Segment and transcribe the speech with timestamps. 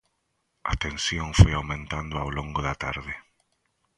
[0.71, 3.13] A tensión foi aumentando ao longo da tarde.